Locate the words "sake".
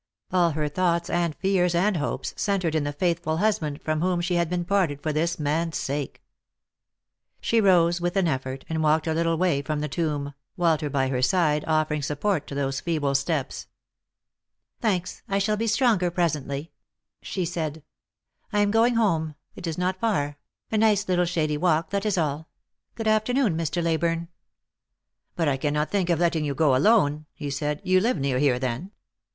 5.77-6.23